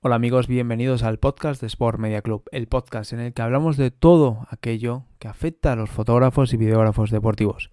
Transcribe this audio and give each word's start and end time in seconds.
Hola 0.00 0.14
amigos, 0.14 0.46
bienvenidos 0.46 1.02
al 1.02 1.18
podcast 1.18 1.60
de 1.60 1.66
Sport 1.66 1.98
Media 1.98 2.22
Club, 2.22 2.44
el 2.52 2.68
podcast 2.68 3.12
en 3.12 3.18
el 3.18 3.32
que 3.32 3.42
hablamos 3.42 3.76
de 3.76 3.90
todo 3.90 4.46
aquello 4.48 5.06
que 5.18 5.26
afecta 5.26 5.72
a 5.72 5.76
los 5.76 5.90
fotógrafos 5.90 6.52
y 6.52 6.56
videógrafos 6.56 7.10
deportivos. 7.10 7.72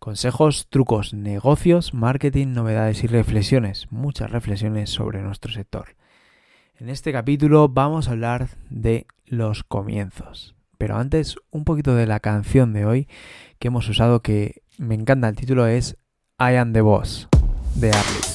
Consejos, 0.00 0.66
trucos, 0.68 1.14
negocios, 1.14 1.94
marketing, 1.94 2.48
novedades 2.54 3.04
y 3.04 3.06
reflexiones, 3.06 3.86
muchas 3.92 4.32
reflexiones 4.32 4.90
sobre 4.90 5.22
nuestro 5.22 5.52
sector. 5.52 5.94
En 6.74 6.88
este 6.88 7.12
capítulo 7.12 7.68
vamos 7.68 8.08
a 8.08 8.12
hablar 8.12 8.48
de 8.68 9.06
los 9.24 9.62
comienzos. 9.62 10.56
Pero 10.76 10.96
antes, 10.96 11.36
un 11.52 11.64
poquito 11.64 11.94
de 11.94 12.08
la 12.08 12.18
canción 12.18 12.72
de 12.72 12.84
hoy 12.84 13.08
que 13.60 13.68
hemos 13.68 13.88
usado 13.88 14.22
que 14.22 14.62
me 14.76 14.96
encanta, 14.96 15.28
el 15.28 15.36
título 15.36 15.68
es 15.68 15.98
I 16.40 16.56
Am 16.56 16.72
the 16.72 16.80
Boss 16.80 17.28
de 17.76 17.92
Arlis. 17.92 18.27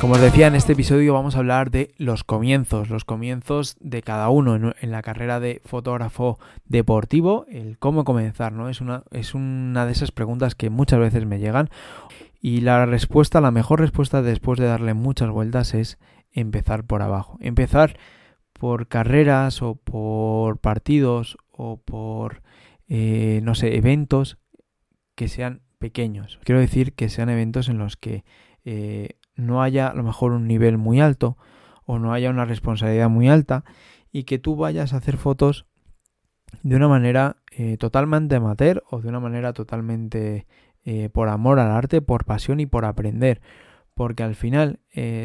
Como 0.00 0.14
os 0.14 0.20
decía, 0.22 0.46
en 0.46 0.54
este 0.54 0.72
episodio 0.72 1.12
vamos 1.12 1.36
a 1.36 1.40
hablar 1.40 1.70
de 1.70 1.92
los 1.98 2.24
comienzos, 2.24 2.88
los 2.88 3.04
comienzos 3.04 3.76
de 3.80 4.00
cada 4.00 4.30
uno 4.30 4.72
en, 4.80 4.90
la 4.90 5.02
carrera 5.02 5.40
de 5.40 5.60
fotógrafo 5.66 6.38
deportivo, 6.64 7.44
el 7.50 7.78
cómo 7.78 8.04
comenzar, 8.04 8.52
¿no? 8.52 8.70
Es 8.70 8.80
una, 8.80 9.04
es 9.10 9.34
una 9.34 9.84
de 9.84 9.92
esas 9.92 10.10
preguntas 10.10 10.54
que 10.54 10.70
muchas 10.70 11.00
veces 11.00 11.26
me 11.26 11.38
llegan 11.38 11.68
y 12.40 12.62
la 12.62 12.86
respuesta, 12.86 13.42
la 13.42 13.50
mejor 13.50 13.80
respuesta 13.80 14.22
después 14.22 14.58
de 14.58 14.64
darle 14.64 14.94
muchas 14.94 15.28
vueltas 15.28 15.74
es 15.74 15.98
empezar 16.32 16.84
por 16.84 17.02
abajo. 17.02 17.36
Empezar 17.42 17.98
por 18.54 18.88
carreras 18.88 19.60
o 19.60 19.74
por 19.74 20.60
partidos 20.60 21.36
o 21.50 21.76
por, 21.76 22.42
eh, 22.88 23.40
no 23.42 23.54
sé, 23.54 23.76
eventos 23.76 24.38
que 25.14 25.28
sean 25.28 25.60
pequeños. 25.78 26.40
Quiero 26.42 26.60
decir 26.62 26.94
que 26.94 27.10
sean 27.10 27.28
eventos 27.28 27.68
en 27.68 27.76
los 27.76 27.98
que 27.98 28.24
eh, 28.64 29.19
no 29.40 29.62
haya 29.62 29.88
a 29.88 29.94
lo 29.94 30.02
mejor 30.02 30.32
un 30.32 30.46
nivel 30.46 30.78
muy 30.78 31.00
alto 31.00 31.36
o 31.84 31.98
no 31.98 32.12
haya 32.12 32.30
una 32.30 32.44
responsabilidad 32.44 33.08
muy 33.08 33.28
alta 33.28 33.64
y 34.12 34.24
que 34.24 34.38
tú 34.38 34.56
vayas 34.56 34.92
a 34.92 34.98
hacer 34.98 35.16
fotos 35.16 35.66
de 36.62 36.76
una 36.76 36.88
manera 36.88 37.36
eh, 37.50 37.76
totalmente 37.76 38.36
amateur 38.36 38.82
o 38.90 39.00
de 39.00 39.08
una 39.08 39.20
manera 39.20 39.52
totalmente 39.52 40.46
por 41.12 41.28
amor 41.28 41.60
al 41.60 41.70
arte, 41.70 42.00
por 42.00 42.24
pasión 42.24 42.58
y 42.58 42.66
por 42.66 42.84
aprender. 42.84 43.42
Porque 43.94 44.22
al 44.22 44.34
final, 44.34 44.80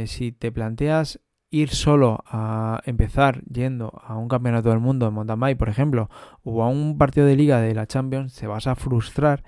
si 0.05 0.31
te 0.33 0.51
planteas 0.51 1.21
ir 1.55 1.69
solo 1.69 2.23
a 2.27 2.81
empezar 2.85 3.41
yendo 3.45 4.01
a 4.03 4.17
un 4.17 4.27
campeonato 4.27 4.69
del 4.69 4.79
mundo 4.79 5.05
de 5.05 5.11
mountain 5.13 5.39
bike, 5.39 5.57
por 5.57 5.69
ejemplo, 5.69 6.09
o 6.43 6.63
a 6.63 6.67
un 6.67 6.97
partido 6.97 7.25
de 7.25 7.37
liga 7.37 7.61
de 7.61 7.73
la 7.73 7.87
Champions, 7.87 8.33
se 8.33 8.45
vas 8.45 8.67
a 8.67 8.75
frustrar 8.75 9.43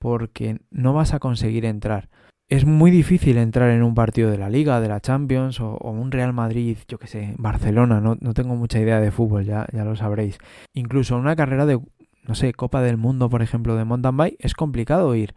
porque 0.00 0.60
no 0.70 0.94
vas 0.94 1.14
a 1.14 1.20
conseguir 1.20 1.64
entrar. 1.64 2.08
Es 2.50 2.64
muy 2.64 2.90
difícil 2.90 3.36
entrar 3.36 3.68
en 3.68 3.82
un 3.82 3.94
partido 3.94 4.30
de 4.30 4.38
la 4.38 4.48
Liga, 4.48 4.80
de 4.80 4.88
la 4.88 5.00
Champions 5.00 5.60
o, 5.60 5.76
un 5.82 6.10
Real 6.10 6.32
Madrid, 6.32 6.78
yo 6.88 6.98
que 6.98 7.06
sé, 7.06 7.34
Barcelona, 7.36 8.00
no, 8.00 8.16
no, 8.18 8.32
tengo 8.32 8.56
mucha 8.56 8.80
idea 8.80 9.00
de 9.00 9.10
fútbol, 9.10 9.44
ya, 9.44 9.66
ya 9.70 9.84
lo 9.84 9.96
sabréis. 9.96 10.38
Incluso 10.72 11.18
una 11.18 11.36
carrera 11.36 11.66
de, 11.66 11.78
no 12.22 12.34
sé, 12.34 12.54
Copa 12.54 12.80
del 12.80 12.96
Mundo, 12.96 13.28
por 13.28 13.42
ejemplo, 13.42 13.76
de 13.76 13.84
mountain 13.84 14.16
bike, 14.16 14.36
es 14.38 14.54
complicado 14.54 15.14
ir. 15.14 15.34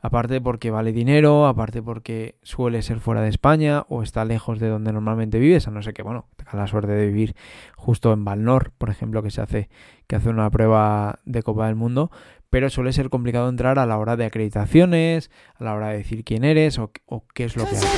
Aparte 0.00 0.40
porque 0.40 0.70
vale 0.70 0.92
dinero, 0.92 1.46
aparte 1.46 1.82
porque 1.82 2.38
suele 2.42 2.82
ser 2.82 3.00
fuera 3.00 3.22
de 3.22 3.30
España 3.30 3.84
o 3.88 4.02
está 4.04 4.24
lejos 4.24 4.60
de 4.60 4.68
donde 4.68 4.92
normalmente 4.92 5.40
vives, 5.40 5.66
a 5.66 5.72
no 5.72 5.82
ser 5.82 5.92
que, 5.92 6.02
bueno, 6.02 6.28
tengas 6.36 6.54
la 6.54 6.66
suerte 6.68 6.92
de 6.92 7.06
vivir 7.06 7.34
justo 7.74 8.12
en 8.12 8.24
Valnor, 8.24 8.70
por 8.78 8.90
ejemplo, 8.90 9.24
que 9.24 9.30
se 9.32 9.40
hace, 9.40 9.70
que 10.06 10.14
hace 10.14 10.28
una 10.28 10.48
prueba 10.50 11.18
de 11.24 11.42
Copa 11.42 11.66
del 11.66 11.74
Mundo, 11.74 12.12
pero 12.54 12.70
suele 12.70 12.92
ser 12.92 13.10
complicado 13.10 13.48
entrar 13.48 13.80
a 13.80 13.84
la 13.84 13.98
hora 13.98 14.14
de 14.14 14.26
acreditaciones, 14.26 15.28
a 15.58 15.64
la 15.64 15.74
hora 15.74 15.88
de 15.88 15.96
decir 15.96 16.22
quién 16.22 16.44
eres 16.44 16.78
o, 16.78 16.92
qué 17.34 17.46
es 17.46 17.56
lo 17.56 17.64
que 17.64 17.76
haces. 17.76 17.90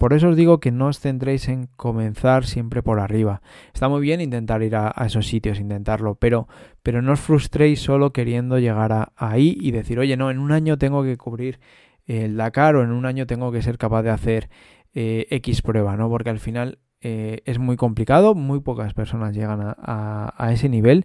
Por 0.00 0.14
eso 0.14 0.30
os 0.30 0.36
digo 0.36 0.60
que 0.60 0.72
no 0.72 0.86
os 0.86 0.98
centréis 0.98 1.46
en 1.46 1.68
comenzar 1.76 2.46
siempre 2.46 2.82
por 2.82 3.00
arriba. 3.00 3.42
Está 3.74 3.90
muy 3.90 4.00
bien 4.00 4.22
intentar 4.22 4.62
ir 4.62 4.74
a, 4.74 4.94
esos 5.04 5.26
sitios, 5.26 5.60
intentarlo, 5.60 6.14
pero, 6.14 6.48
pero 6.82 7.02
no 7.02 7.12
os 7.12 7.20
frustréis 7.20 7.82
solo 7.82 8.10
queriendo 8.10 8.58
llegar 8.58 8.92
a, 8.92 9.12
ahí 9.14 9.58
y 9.60 9.72
decir, 9.72 9.98
oye, 9.98 10.16
no, 10.16 10.30
en 10.30 10.38
un 10.38 10.52
año 10.52 10.78
tengo 10.78 11.02
que 11.02 11.18
cubrir 11.18 11.60
el 12.06 12.38
Dakar 12.38 12.76
o 12.76 12.82
en 12.82 12.92
un 12.92 13.04
año 13.04 13.26
tengo 13.26 13.52
que 13.52 13.60
ser 13.60 13.76
capaz 13.76 14.02
de 14.02 14.08
hacer 14.08 14.48
eh, 14.94 15.26
X 15.28 15.60
prueba, 15.60 15.98
¿no? 15.98 16.08
Porque 16.08 16.30
al 16.30 16.38
final 16.38 16.78
eh, 17.02 17.42
es 17.44 17.58
muy 17.58 17.76
complicado, 17.76 18.34
muy 18.34 18.60
pocas 18.60 18.94
personas 18.94 19.36
llegan 19.36 19.60
a, 19.60 20.32
a, 20.34 20.52
ese 20.54 20.70
nivel 20.70 21.04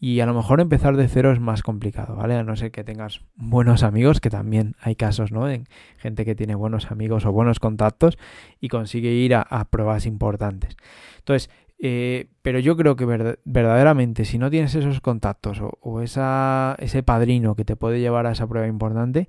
y 0.00 0.20
a 0.20 0.26
lo 0.26 0.34
mejor 0.34 0.60
empezar 0.60 0.96
de 0.96 1.08
cero 1.08 1.32
es 1.32 1.40
más 1.40 1.62
complicado, 1.62 2.16
¿vale? 2.16 2.34
A 2.34 2.44
no 2.44 2.54
ser 2.56 2.70
que 2.70 2.84
tengas 2.84 3.22
buenos 3.34 3.82
amigos, 3.82 4.20
que 4.20 4.30
también 4.30 4.76
hay 4.80 4.94
casos, 4.94 5.32
¿no? 5.32 5.48
En 5.48 5.66
gente 5.96 6.24
que 6.24 6.34
tiene 6.34 6.54
buenos 6.54 6.90
amigos 6.90 7.26
o 7.26 7.32
buenos 7.32 7.58
contactos 7.58 8.18
y 8.60 8.68
consigue 8.68 9.10
ir 9.10 9.34
a, 9.34 9.64
pruebas 9.70 10.06
importantes. 10.06 10.76
Entonces, 11.18 11.50
eh, 11.80 12.28
pero 12.42 12.58
yo 12.58 12.76
creo 12.76 12.96
que 12.96 13.06
verdaderamente 13.44 14.24
si 14.24 14.38
no 14.38 14.50
tienes 14.50 14.74
esos 14.74 15.00
contactos 15.00 15.60
o, 15.60 15.78
o 15.80 16.00
esa, 16.00 16.76
ese 16.78 17.02
padrino 17.02 17.54
que 17.54 17.64
te 17.64 17.76
puede 17.76 18.00
llevar 18.00 18.26
a 18.26 18.32
esa 18.32 18.46
prueba 18.46 18.66
importante 18.66 19.28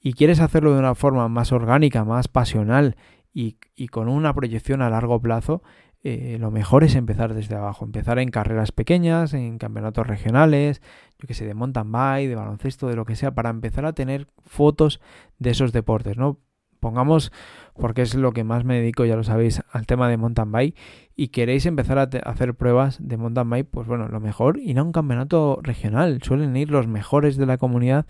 y 0.00 0.14
quieres 0.14 0.40
hacerlo 0.40 0.72
de 0.72 0.80
una 0.80 0.96
forma 0.96 1.28
más 1.28 1.52
orgánica, 1.52 2.04
más 2.04 2.26
pasional 2.26 2.96
y, 3.32 3.56
con 3.88 4.08
una 4.08 4.34
proyección 4.34 4.82
a 4.82 4.90
largo 4.90 5.20
plazo, 5.20 5.62
eh, 6.04 6.36
lo 6.40 6.50
mejor 6.50 6.82
es 6.82 6.96
empezar 6.96 7.32
desde 7.32 7.54
abajo, 7.54 7.84
empezar 7.84 8.18
en 8.18 8.30
carreras 8.30 8.72
pequeñas, 8.72 9.34
en 9.34 9.58
campeonatos 9.58 10.06
regionales, 10.06 10.82
yo 11.18 11.28
que 11.28 11.34
sé, 11.34 11.46
de 11.46 11.54
mountain 11.54 11.92
bike, 11.92 12.28
de 12.28 12.34
baloncesto, 12.34 12.88
de 12.88 12.96
lo 12.96 13.04
que 13.04 13.14
sea, 13.14 13.34
para 13.34 13.50
empezar 13.50 13.86
a 13.86 13.92
tener 13.92 14.26
fotos 14.44 15.00
de 15.38 15.50
esos 15.50 15.72
deportes, 15.72 16.16
¿no? 16.16 16.40
Pongamos, 16.80 17.30
porque 17.74 18.02
es 18.02 18.16
lo 18.16 18.32
que 18.32 18.42
más 18.42 18.64
me 18.64 18.74
dedico, 18.74 19.04
ya 19.04 19.14
lo 19.14 19.22
sabéis, 19.22 19.62
al 19.70 19.86
tema 19.86 20.08
de 20.08 20.16
mountain 20.16 20.50
bike, 20.50 20.76
y 21.14 21.28
queréis 21.28 21.66
empezar 21.66 21.98
a, 22.00 22.10
hacer 22.28 22.54
pruebas 22.54 22.98
de 23.00 23.16
mountain 23.16 23.48
bike, 23.48 23.68
pues 23.70 23.86
bueno, 23.86 24.08
lo 24.08 24.18
mejor 24.18 24.58
ir 24.58 24.80
a 24.80 24.82
un 24.82 24.90
campeonato 24.90 25.60
regional, 25.62 26.20
suelen 26.24 26.56
ir 26.56 26.72
los 26.72 26.88
mejores 26.88 27.36
de 27.36 27.46
la 27.46 27.58
comunidad 27.58 28.06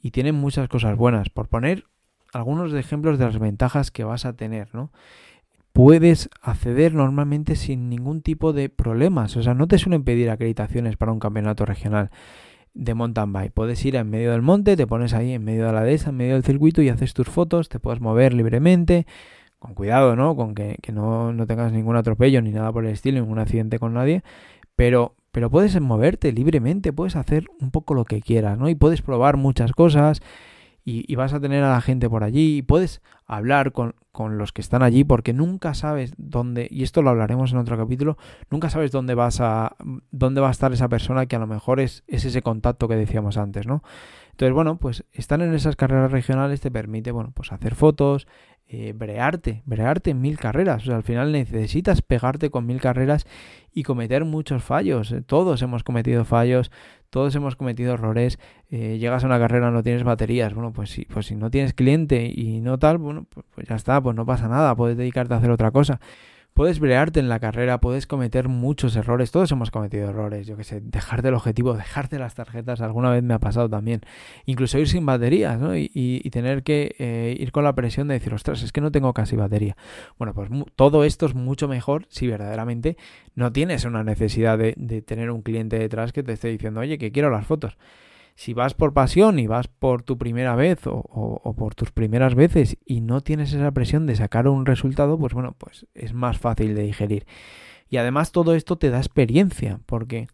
y 0.00 0.12
tienen 0.12 0.36
muchas 0.36 0.70
cosas 0.70 0.96
buenas. 0.96 1.28
Por 1.28 1.48
poner 1.48 1.84
algunos 2.32 2.72
ejemplos 2.72 3.18
de 3.18 3.26
las 3.26 3.38
ventajas 3.38 3.90
que 3.90 4.04
vas 4.04 4.24
a 4.24 4.34
tener, 4.34 4.74
¿no? 4.74 4.90
Puedes 5.76 6.30
acceder 6.40 6.94
normalmente 6.94 7.54
sin 7.54 7.90
ningún 7.90 8.22
tipo 8.22 8.54
de 8.54 8.70
problemas, 8.70 9.36
o 9.36 9.42
sea, 9.42 9.52
no 9.52 9.68
te 9.68 9.76
suelen 9.76 10.04
pedir 10.04 10.30
acreditaciones 10.30 10.96
para 10.96 11.12
un 11.12 11.18
campeonato 11.18 11.66
regional 11.66 12.08
de 12.72 12.94
mountain 12.94 13.30
bike. 13.30 13.52
Puedes 13.52 13.84
ir 13.84 13.94
en 13.96 14.08
medio 14.08 14.32
del 14.32 14.40
monte, 14.40 14.74
te 14.74 14.86
pones 14.86 15.12
ahí 15.12 15.34
en 15.34 15.44
medio 15.44 15.66
de 15.66 15.74
la 15.74 15.82
dehesa, 15.82 16.08
en 16.08 16.16
medio 16.16 16.32
del 16.32 16.44
circuito 16.44 16.80
y 16.80 16.88
haces 16.88 17.12
tus 17.12 17.28
fotos, 17.28 17.68
te 17.68 17.78
puedes 17.78 18.00
mover 18.00 18.32
libremente, 18.32 19.06
con 19.58 19.74
cuidado, 19.74 20.16
¿no? 20.16 20.34
Con 20.34 20.54
que, 20.54 20.78
no, 20.94 21.34
no, 21.34 21.46
tengas 21.46 21.72
ningún 21.72 21.96
atropello 21.96 22.40
ni 22.40 22.52
nada 22.52 22.72
por 22.72 22.86
el 22.86 22.92
estilo, 22.92 23.20
ningún 23.20 23.38
accidente 23.38 23.78
con 23.78 23.92
nadie, 23.92 24.22
pero, 24.76 25.14
pero 25.30 25.50
puedes 25.50 25.78
moverte 25.78 26.32
libremente, 26.32 26.90
puedes 26.94 27.16
hacer 27.16 27.48
un 27.60 27.70
poco 27.70 27.92
lo 27.92 28.06
que 28.06 28.22
quieras, 28.22 28.56
¿no? 28.56 28.70
Y 28.70 28.76
puedes 28.76 29.02
probar 29.02 29.36
muchas 29.36 29.72
cosas 29.72 30.22
y, 30.88 31.16
vas 31.16 31.34
a 31.34 31.40
tener 31.40 31.64
a 31.64 31.70
la 31.72 31.80
gente 31.80 32.08
por 32.08 32.22
allí 32.22 32.58
y 32.58 32.62
puedes 32.62 33.02
hablar 33.26 33.72
con, 33.72 33.96
con, 34.12 34.38
los 34.38 34.52
que 34.52 34.60
están 34.60 34.84
allí 34.84 35.02
porque 35.02 35.32
nunca 35.32 35.74
sabes 35.74 36.14
dónde, 36.16 36.68
y 36.70 36.84
esto 36.84 37.02
lo 37.02 37.10
hablaremos 37.10 37.50
en 37.50 37.58
otro 37.58 37.76
capítulo, 37.76 38.16
nunca 38.50 38.70
sabes 38.70 38.92
dónde 38.92 39.16
vas 39.16 39.40
a, 39.40 39.74
dónde 40.12 40.40
va 40.40 40.46
a 40.46 40.52
estar 40.52 40.72
esa 40.72 40.88
persona 40.88 41.26
que 41.26 41.34
a 41.34 41.40
lo 41.40 41.48
mejor 41.48 41.80
es, 41.80 42.04
es 42.06 42.24
ese 42.24 42.40
contacto 42.40 42.86
que 42.86 42.94
decíamos 42.94 43.36
antes, 43.36 43.66
¿no? 43.66 43.82
Entonces, 44.30 44.54
bueno, 44.54 44.76
pues 44.76 45.04
estar 45.12 45.42
en 45.42 45.52
esas 45.54 45.74
carreras 45.74 46.12
regionales 46.12 46.60
te 46.60 46.70
permite, 46.70 47.10
bueno, 47.10 47.32
pues 47.34 47.50
hacer 47.50 47.74
fotos, 47.74 48.28
eh, 48.68 48.92
brearte, 48.94 49.62
brearte 49.64 50.10
en 50.10 50.20
mil 50.20 50.38
carreras. 50.38 50.82
O 50.82 50.86
sea, 50.86 50.96
al 50.96 51.02
final 51.02 51.30
necesitas 51.30 52.02
pegarte 52.02 52.50
con 52.50 52.66
mil 52.66 52.80
carreras 52.80 53.26
y 53.72 53.84
cometer 53.84 54.24
muchos 54.24 54.64
fallos. 54.64 55.12
Eh, 55.12 55.22
todos 55.22 55.62
hemos 55.62 55.84
cometido 55.84 56.24
fallos, 56.24 56.72
todos 57.10 57.34
hemos 57.36 57.54
cometido 57.54 57.94
errores. 57.94 58.38
Eh, 58.68 58.98
llegas 58.98 59.22
a 59.22 59.26
una 59.26 59.38
carrera, 59.38 59.70
no 59.70 59.82
tienes 59.82 60.02
baterías. 60.02 60.52
Bueno, 60.54 60.72
pues 60.72 60.90
si, 60.90 61.04
pues 61.04 61.26
si 61.26 61.36
no 61.36 61.50
tienes 61.50 61.74
cliente 61.74 62.26
y 62.34 62.60
no 62.60 62.78
tal, 62.78 62.98
bueno, 62.98 63.26
pues, 63.30 63.46
pues 63.54 63.68
ya 63.68 63.76
está, 63.76 64.00
pues 64.00 64.16
no 64.16 64.26
pasa 64.26 64.48
nada, 64.48 64.74
puedes 64.74 64.96
dedicarte 64.96 65.34
a 65.34 65.36
hacer 65.36 65.50
otra 65.50 65.70
cosa. 65.70 66.00
Puedes 66.56 66.80
brearte 66.80 67.20
en 67.20 67.28
la 67.28 67.38
carrera, 67.38 67.82
puedes 67.82 68.06
cometer 68.06 68.48
muchos 68.48 68.96
errores, 68.96 69.30
todos 69.30 69.52
hemos 69.52 69.70
cometido 69.70 70.08
errores, 70.08 70.46
yo 70.46 70.56
que 70.56 70.64
sé, 70.64 70.80
dejarte 70.80 71.28
el 71.28 71.34
objetivo, 71.34 71.74
dejarte 71.74 72.18
las 72.18 72.34
tarjetas, 72.34 72.80
alguna 72.80 73.10
vez 73.10 73.22
me 73.22 73.34
ha 73.34 73.38
pasado 73.38 73.68
también, 73.68 74.00
incluso 74.46 74.78
ir 74.78 74.88
sin 74.88 75.04
baterías, 75.04 75.60
¿no? 75.60 75.76
Y, 75.76 76.26
tener 76.32 76.62
que 76.62 76.96
eh, 76.98 77.36
ir 77.38 77.52
con 77.52 77.62
la 77.62 77.74
presión 77.74 78.08
de 78.08 78.14
decir, 78.14 78.32
ostras, 78.32 78.62
es 78.62 78.72
que 78.72 78.80
no 78.80 78.90
tengo 78.90 79.12
casi 79.12 79.36
batería. 79.36 79.76
Bueno, 80.18 80.32
pues 80.32 80.48
todo 80.76 81.04
esto 81.04 81.26
es 81.26 81.34
mucho 81.34 81.68
mejor 81.68 82.06
si 82.08 82.26
verdaderamente 82.26 82.96
no 83.34 83.52
tienes 83.52 83.84
una 83.84 84.02
necesidad 84.02 84.56
de, 84.56 84.74
de 84.76 85.02
tener 85.02 85.30
un 85.30 85.42
cliente 85.42 85.78
detrás 85.78 86.12
que 86.12 86.22
te 86.22 86.32
esté 86.32 86.48
diciendo, 86.48 86.80
oye, 86.80 86.96
que 86.96 87.12
quiero 87.12 87.30
las 87.30 87.46
fotos 87.46 87.76
si 88.36 88.52
vas 88.52 88.74
por 88.74 88.92
pasión 88.92 89.38
y 89.38 89.46
vas 89.46 89.66
por 89.66 90.02
tu 90.02 90.18
primera 90.18 90.54
vez 90.54 90.80
o, 90.84 91.54
por 91.56 91.74
tus 91.74 91.90
primeras 91.90 92.34
veces 92.34 92.76
y 92.84 93.00
no 93.00 93.22
tienes 93.22 93.52
esa 93.54 93.72
presión 93.72 94.06
de 94.06 94.14
sacar 94.14 94.46
un 94.46 94.66
resultado, 94.66 95.18
pues 95.18 95.32
bueno, 95.32 95.56
pues 95.58 95.86
es 95.94 96.12
más 96.12 96.38
fácil 96.38 96.74
de 96.74 96.82
digerir. 96.82 97.26
Y 97.88 97.96
además 97.96 98.32
todo 98.32 98.54
esto 98.54 98.76
te 98.76 98.90
da 98.90 98.98
experiencia, 98.98 99.80
porque 99.86 100.28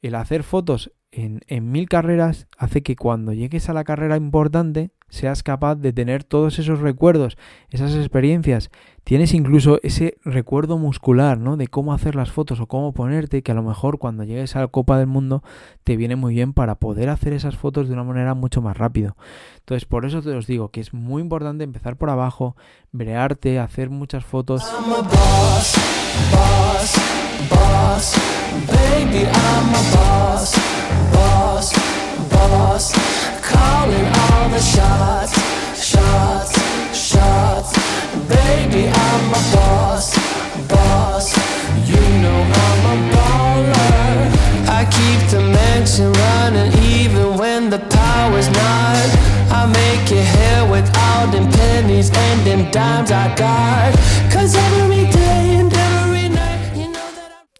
el 0.00 0.14
hacer 0.14 0.44
fotos 0.44 0.92
en, 1.12 1.72
mil 1.72 1.88
carreras 1.88 2.46
hace 2.56 2.82
que 2.82 2.96
cuando 2.96 3.32
llegues 3.32 3.68
a 3.68 3.74
la 3.74 3.84
carrera 3.84 4.16
importante 4.16 4.90
seas 5.08 5.42
capaz 5.42 5.74
de 5.74 5.92
tener 5.92 6.22
todos 6.22 6.60
esos 6.60 6.78
recuerdos, 6.78 7.36
esas 7.70 7.96
experiencias. 7.96 8.70
Tienes 9.02 9.34
incluso 9.34 9.80
ese 9.82 10.18
recuerdo 10.24 10.78
muscular, 10.78 11.36
¿no? 11.36 11.56
De 11.56 11.66
cómo 11.66 11.92
hacer 11.92 12.14
las 12.14 12.30
fotos 12.30 12.60
o 12.60 12.66
cómo 12.66 12.92
ponerte, 12.92 13.42
que 13.42 13.50
a 13.50 13.56
lo 13.56 13.64
mejor 13.64 13.98
cuando 13.98 14.22
llegues 14.22 14.54
a 14.54 14.60
la 14.60 14.68
Copa 14.68 14.98
del 14.98 15.08
Mundo 15.08 15.42
te 15.82 15.96
viene 15.96 16.14
muy 16.14 16.34
bien 16.34 16.52
para 16.52 16.76
poder 16.76 17.08
hacer 17.08 17.32
esas 17.32 17.56
fotos 17.56 17.88
de 17.88 17.94
una 17.94 18.04
manera 18.04 18.34
mucho 18.34 18.62
más 18.62 18.76
rápido. 18.76 19.16
Entonces, 19.58 19.86
por 19.86 20.04
eso 20.04 20.22
te 20.22 20.30
os 20.30 20.46
digo 20.46 20.68
que 20.68 20.80
es 20.80 20.94
muy 20.94 21.22
importante 21.22 21.64
empezar 21.64 21.96
por 21.96 22.10
abajo, 22.10 22.54
brearte, 22.92 23.58
hacer 23.58 23.90
muchas 23.90 24.24
fotos. 24.24 24.62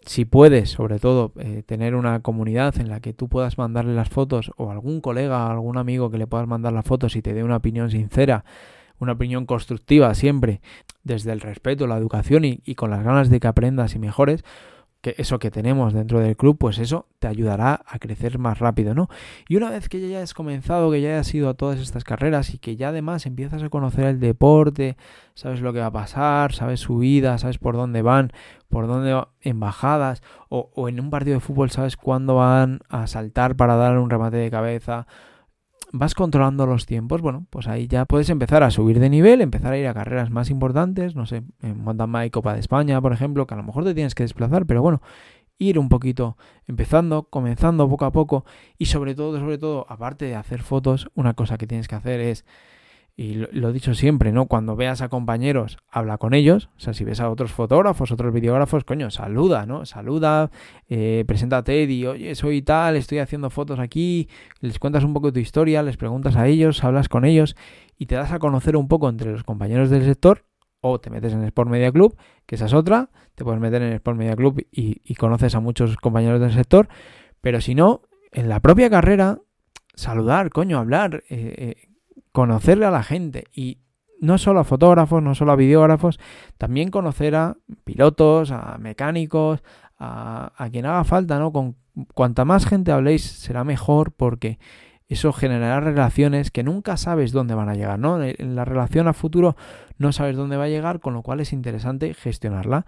Si 0.05 0.25
puedes, 0.25 0.71
sobre 0.71 0.99
todo, 0.99 1.31
eh, 1.39 1.63
tener 1.65 1.95
una 1.95 2.19
comunidad 2.19 2.77
en 2.81 2.89
la 2.89 2.99
que 2.99 3.13
tú 3.13 3.29
puedas 3.29 3.57
mandarle 3.57 3.95
las 3.95 4.09
fotos 4.09 4.51
o 4.57 4.69
algún 4.69 4.99
colega, 4.99 5.49
algún 5.49 5.77
amigo 5.77 6.11
que 6.11 6.17
le 6.17 6.27
puedas 6.27 6.45
mandar 6.45 6.73
las 6.73 6.83
fotos 6.83 7.15
y 7.15 7.21
te 7.21 7.33
dé 7.33 7.41
una 7.45 7.55
opinión 7.55 7.89
sincera, 7.89 8.43
una 8.99 9.13
opinión 9.13 9.45
constructiva 9.45 10.13
siempre, 10.13 10.59
desde 11.05 11.31
el 11.31 11.39
respeto, 11.39 11.87
la 11.87 11.97
educación 11.97 12.43
y, 12.43 12.59
y, 12.65 12.75
con 12.75 12.89
las 12.89 13.05
ganas 13.05 13.29
de 13.29 13.39
que 13.39 13.47
aprendas 13.47 13.95
y 13.95 13.99
mejores, 13.99 14.43
que 15.01 15.15
eso 15.17 15.39
que 15.39 15.49
tenemos 15.49 15.93
dentro 15.93 16.19
del 16.19 16.37
club, 16.37 16.57
pues 16.57 16.77
eso 16.77 17.07
te 17.19 17.27
ayudará 17.27 17.81
a 17.87 17.99
crecer 17.99 18.37
más 18.37 18.59
rápido, 18.59 18.93
¿no? 18.93 19.09
Y 19.49 19.55
una 19.55 19.71
vez 19.71 19.89
que 19.89 19.99
ya 19.99 20.17
hayas 20.17 20.33
comenzado, 20.33 20.91
que 20.91 21.01
ya 21.01 21.09
hayas 21.09 21.33
ido 21.33 21.49
a 21.49 21.55
todas 21.55 21.79
estas 21.79 22.03
carreras 22.03 22.53
y 22.53 22.59
que 22.59 22.75
ya 22.75 22.89
además 22.89 23.25
empiezas 23.25 23.63
a 23.63 23.69
conocer 23.69 24.05
el 24.05 24.19
deporte, 24.19 24.97
sabes 25.33 25.61
lo 25.61 25.73
que 25.73 25.79
va 25.79 25.87
a 25.87 25.91
pasar, 25.91 26.53
sabes 26.53 26.79
su 26.79 26.99
vida, 26.99 27.37
sabes 27.39 27.57
por 27.57 27.75
dónde 27.75 28.03
van, 28.03 28.31
por 28.69 28.87
dónde 28.87 29.23
embajadas, 29.41 30.21
o, 30.49 30.69
o 30.75 30.87
en 30.87 30.99
un 30.99 31.09
partido 31.09 31.35
de 31.35 31.39
fútbol 31.39 31.71
sabes 31.71 31.97
cuándo 31.97 32.35
van 32.35 32.81
a 32.89 33.07
saltar 33.07 33.55
para 33.55 33.75
dar 33.75 33.97
un 33.97 34.09
remate 34.09 34.37
de 34.37 34.51
cabeza, 34.51 35.07
vas 35.91 36.15
controlando 36.15 36.65
los 36.65 36.85
tiempos, 36.85 37.21
bueno, 37.21 37.45
pues 37.49 37.67
ahí 37.67 37.87
ya 37.87 38.05
puedes 38.05 38.29
empezar 38.29 38.63
a 38.63 38.71
subir 38.71 38.99
de 38.99 39.09
nivel, 39.09 39.41
empezar 39.41 39.73
a 39.73 39.77
ir 39.77 39.87
a 39.87 39.93
carreras 39.93 40.29
más 40.29 40.49
importantes, 40.49 41.15
no 41.15 41.25
sé, 41.25 41.43
en 41.61 41.83
mountain 41.83 42.11
bike 42.11 42.33
Copa 42.33 42.53
de 42.53 42.59
España, 42.59 43.01
por 43.01 43.13
ejemplo, 43.13 43.45
que 43.45 43.53
a 43.53 43.57
lo 43.57 43.63
mejor 43.63 43.83
te 43.83 43.93
tienes 43.93 44.15
que 44.15 44.23
desplazar, 44.23 44.65
pero 44.65 44.81
bueno, 44.81 45.01
ir 45.57 45.77
un 45.77 45.89
poquito 45.89 46.37
empezando, 46.67 47.23
comenzando 47.23 47.87
poco 47.87 48.05
a 48.05 48.11
poco 48.11 48.45
y 48.77 48.87
sobre 48.87 49.15
todo, 49.15 49.39
sobre 49.39 49.57
todo, 49.57 49.85
aparte 49.89 50.25
de 50.25 50.35
hacer 50.35 50.63
fotos, 50.63 51.09
una 51.13 51.33
cosa 51.33 51.57
que 51.57 51.67
tienes 51.67 51.87
que 51.87 51.95
hacer 51.95 52.19
es 52.19 52.45
y 53.15 53.33
lo, 53.33 53.69
he 53.69 53.73
dicho 53.73 53.93
siempre, 53.93 54.31
¿no? 54.31 54.47
Cuando 54.47 54.75
veas 54.75 55.01
a 55.01 55.09
compañeros, 55.09 55.77
habla 55.89 56.17
con 56.17 56.33
ellos. 56.33 56.69
O 56.77 56.79
sea, 56.79 56.93
si 56.93 57.03
ves 57.03 57.19
a 57.19 57.29
otros 57.29 57.51
fotógrafos, 57.51 58.11
otros 58.11 58.33
videógrafos, 58.33 58.83
coño, 58.83 59.11
saluda, 59.11 59.65
¿no? 59.65 59.85
Saluda, 59.85 60.49
eh, 60.89 61.23
preséntate, 61.27 61.85
di, 61.87 62.05
oye, 62.05 62.35
soy 62.35 62.61
tal, 62.61 62.95
estoy 62.95 63.19
haciendo 63.19 63.49
fotos 63.49 63.79
aquí, 63.79 64.27
les 64.59 64.79
cuentas 64.79 65.03
un 65.03 65.13
poco 65.13 65.31
tu 65.31 65.39
historia, 65.39 65.83
les 65.83 65.97
preguntas 65.97 66.35
a 66.35 66.47
ellos, 66.47 66.83
hablas 66.83 67.09
con 67.09 67.25
ellos 67.25 67.55
y 67.97 68.05
te 68.05 68.15
das 68.15 68.31
a 68.31 68.39
conocer 68.39 68.75
un 68.75 68.87
poco 68.87 69.09
entre 69.09 69.31
los 69.31 69.43
compañeros 69.43 69.89
del 69.89 70.03
sector 70.03 70.45
o 70.79 70.99
te 70.99 71.11
metes 71.11 71.33
en 71.33 71.43
Sport 71.43 71.69
Media 71.69 71.91
Club, 71.91 72.17
que 72.47 72.55
esa 72.55 72.65
es 72.65 72.73
otra, 72.73 73.11
te 73.35 73.43
puedes 73.43 73.61
meter 73.61 73.81
en 73.83 73.93
Sport 73.93 74.17
Media 74.17 74.35
Club 74.35 74.65
y, 74.71 75.01
y 75.03 75.15
conoces 75.15 75.53
a 75.53 75.59
muchos 75.59 75.95
compañeros 75.97 76.41
del 76.41 76.51
sector, 76.51 76.87
pero 77.39 77.61
si 77.61 77.75
no, 77.75 78.01
en 78.31 78.49
la 78.49 78.59
propia 78.61 78.89
carrera, 78.89 79.39
saludar, 79.93 80.49
coño, 80.49 80.79
hablar, 80.79 81.23
eh, 81.29 81.53
eh, 81.57 81.75
conocerle 82.31 82.85
a 82.85 82.91
la 82.91 83.03
gente 83.03 83.45
y 83.53 83.79
no 84.19 84.37
solo 84.37 84.59
a 84.59 84.63
fotógrafos, 84.63 85.21
no 85.23 85.35
solo 85.35 85.51
a 85.51 85.55
videógrafos, 85.55 86.19
también 86.57 86.91
conocer 86.91 87.35
a 87.35 87.57
pilotos, 87.83 88.51
a 88.51 88.77
mecánicos, 88.77 89.63
a, 89.97 90.53
a 90.55 90.69
quien 90.69 90.85
haga 90.85 91.03
falta, 91.03 91.39
¿no? 91.39 91.51
Con 91.51 91.75
cuanta 92.13 92.45
más 92.45 92.65
gente 92.65 92.91
habléis 92.91 93.23
será 93.23 93.63
mejor 93.63 94.11
porque 94.11 94.59
eso 95.07 95.33
generará 95.33 95.81
relaciones 95.81 96.51
que 96.51 96.63
nunca 96.63 96.95
sabes 96.95 97.33
dónde 97.33 97.53
van 97.53 97.67
a 97.67 97.75
llegar, 97.75 97.99
¿no? 97.99 98.23
En 98.23 98.55
la 98.55 98.63
relación 98.63 99.07
a 99.09 99.13
futuro 99.13 99.57
no 99.97 100.13
sabes 100.13 100.37
dónde 100.37 100.55
va 100.55 100.65
a 100.65 100.69
llegar, 100.69 101.01
con 101.01 101.13
lo 101.13 101.21
cual 101.21 101.41
es 101.41 101.51
interesante 101.51 102.13
gestionarla. 102.13 102.85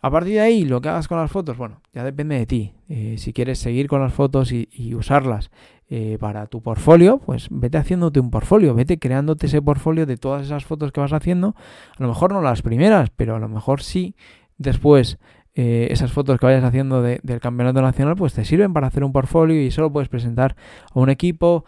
A 0.00 0.10
partir 0.10 0.34
de 0.34 0.40
ahí, 0.40 0.64
lo 0.64 0.80
que 0.80 0.88
hagas 0.88 1.08
con 1.08 1.18
las 1.18 1.32
fotos, 1.32 1.56
bueno, 1.56 1.80
ya 1.92 2.04
depende 2.04 2.38
de 2.38 2.46
ti. 2.46 2.74
Eh, 2.88 3.16
si 3.18 3.32
quieres 3.32 3.58
seguir 3.58 3.88
con 3.88 4.00
las 4.00 4.12
fotos 4.12 4.52
y, 4.52 4.68
y 4.70 4.94
usarlas 4.94 5.50
eh, 5.90 6.18
para 6.20 6.46
tu 6.46 6.60
portfolio, 6.60 7.18
pues 7.18 7.48
vete 7.50 7.78
haciéndote 7.78 8.20
un 8.20 8.30
portfolio, 8.30 8.74
vete 8.74 8.98
creándote 8.98 9.46
ese 9.46 9.62
portfolio 9.62 10.04
de 10.04 10.18
todas 10.18 10.44
esas 10.44 10.64
fotos 10.64 10.92
que 10.92 11.00
vas 11.00 11.12
haciendo. 11.14 11.54
A 11.98 12.02
lo 12.02 12.08
mejor 12.08 12.32
no 12.32 12.42
las 12.42 12.60
primeras, 12.60 13.10
pero 13.10 13.36
a 13.36 13.38
lo 13.38 13.48
mejor 13.48 13.82
sí 13.82 14.14
después 14.58 15.18
eh, 15.54 15.88
esas 15.90 16.12
fotos 16.12 16.38
que 16.38 16.46
vayas 16.46 16.62
haciendo 16.62 17.02
del 17.02 17.40
campeonato 17.40 17.80
nacional, 17.80 18.16
pues 18.16 18.34
te 18.34 18.44
sirven 18.44 18.72
para 18.72 18.88
hacer 18.88 19.02
un 19.02 19.12
portfolio 19.12 19.60
y 19.62 19.68
eso 19.68 19.80
lo 19.80 19.92
puedes 19.92 20.08
presentar 20.08 20.56
a 20.94 21.00
un 21.00 21.10
equipo. 21.10 21.64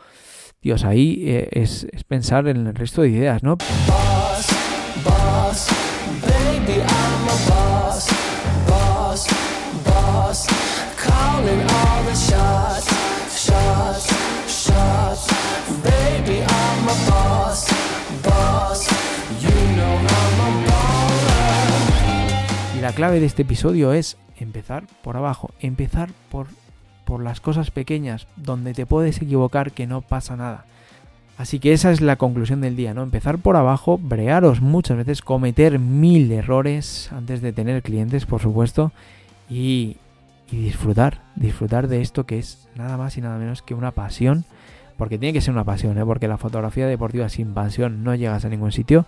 Dios, 0.61 0.85
ahí 0.85 1.25
eh, 1.27 1.49
es, 1.53 1.87
es, 1.91 2.05
pensar 2.05 2.47
en 2.47 2.67
el 2.67 2.75
resto 2.75 3.03
de 3.03 3.09
ideas, 3.09 3.43
¿no? 3.43 3.57
La 22.91 22.97
clave 22.97 23.21
de 23.21 23.27
este 23.27 23.43
episodio 23.43 23.93
es 23.93 24.17
empezar 24.37 24.83
por 25.05 25.17
abajo, 25.17 25.53
empezar 25.61 26.11
por, 26.29 26.49
por 27.05 27.23
las 27.23 27.41
cosas 27.41 27.71
pequeñas, 27.71 28.27
donde 28.35 28.75
te 28.75 28.85
puedes 28.85 29.23
equivocar 29.23 29.71
que 29.71 29.87
no 29.87 30.01
pasa 30.01 30.35
nada. 30.35 30.65
Así 31.39 31.61
que 31.61 31.73
esa 31.73 31.93
es 31.93 32.01
la 32.01 32.17
conclusión 32.17 32.61
del 32.61 32.75
día, 32.75 32.93
¿no? 32.93 33.05
Empezar 33.05 33.39
por 33.39 33.55
abajo, 33.55 33.97
brearos 33.97 34.61
muchas 34.61 34.97
veces, 34.97 35.23
cometer 35.23 35.79
mil 35.79 36.33
errores 36.33 37.13
antes 37.13 37.41
de 37.43 37.53
tener 37.53 37.81
clientes, 37.85 38.27
por 38.27 38.43
supuesto, 38.43 38.91
y, 39.49 39.97
y 40.51 40.57
disfrutar, 40.57 41.21
disfrutar 41.37 41.87
de 41.87 42.01
esto 42.01 42.27
que 42.27 42.41
es 42.41 42.67
nada 42.75 42.97
más 42.97 43.17
y 43.17 43.21
nada 43.21 43.39
menos 43.39 43.63
que 43.63 43.75
una 43.75 43.93
pasión, 43.93 44.45
porque 44.97 45.17
tiene 45.17 45.33
que 45.33 45.41
ser 45.41 45.55
una 45.55 45.63
pasión, 45.63 45.97
¿eh? 45.97 46.05
porque 46.05 46.27
la 46.27 46.39
fotografía 46.39 46.89
deportiva 46.89 47.29
sin 47.29 47.55
pasión 47.55 48.03
no 48.03 48.17
llegas 48.17 48.45
a 48.45 48.49
ningún 48.49 48.73
sitio, 48.73 49.07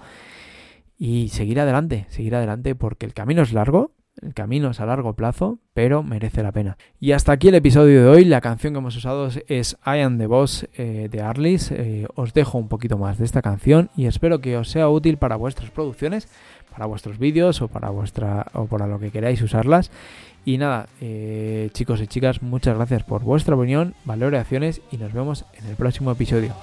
y 1.05 1.31
seguir 1.31 1.59
adelante, 1.59 2.07
seguir 2.11 2.37
adelante, 2.37 2.77
porque 2.77 3.07
el 3.07 3.13
camino 3.13 3.43
es 3.43 3.53
largo, 3.53 3.91
el 4.21 4.35
camino 4.35 4.71
es 4.71 4.79
a 4.79 4.87
largo 4.87 5.15
plazo, 5.15 5.59
pero 5.75 6.05
merece 6.05 6.45
la 6.45 6.53
pena. 6.53 6.77
Y 7.01 7.11
hasta 7.11 7.33
aquí 7.33 7.49
el 7.49 7.57
episodio 7.57 8.05
de 8.05 8.09
hoy. 8.09 8.25
La 8.25 8.41
canción 8.41 8.73
que 8.73 8.79
hemos 8.79 8.97
usado 8.97 9.29
es 9.49 9.77
I 9.85 9.99
Am 9.99 10.17
the 10.19 10.29
Boss 10.29 10.69
eh, 10.75 11.09
de 11.11 11.21
Arlis. 11.21 11.73
Eh, 11.73 12.07
os 12.15 12.35
dejo 12.35 12.57
un 12.57 12.69
poquito 12.69 12.99
más 12.99 13.19
de 13.19 13.25
esta 13.25 13.43
canción 13.43 13.91
y 13.97 14.07
espero 14.07 14.41
que 14.41 14.57
os 14.57 14.69
sea 14.69 14.89
útil 14.89 15.17
para 15.17 15.35
vuestras 15.35 15.73
producciones, 15.73 16.29
para 16.71 16.87
vuestros 16.87 17.19
vídeos 17.19 17.63
o 17.63 17.67
para 17.67 17.91
vuestra 17.91 18.47
o 18.53 18.67
para 18.67 18.87
lo 18.87 19.01
que 19.01 19.11
queráis 19.11 19.43
usarlas. 19.43 19.91
Y 20.45 20.57
nada, 20.57 20.87
eh, 21.01 21.71
chicos 21.73 22.01
y 22.01 22.07
chicas, 22.07 22.43
muchas 22.43 22.77
gracias 22.77 23.03
por 23.03 23.25
vuestra 23.25 23.57
opinión, 23.57 23.97
valoraciones 24.05 24.81
y 24.93 24.99
nos 24.99 25.13
vemos 25.13 25.47
en 25.59 25.67
el 25.67 25.75
próximo 25.75 26.13
episodio. 26.13 26.55